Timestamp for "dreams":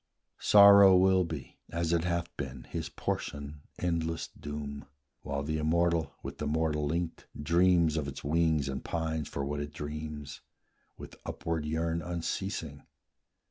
7.39-7.97, 9.75-10.41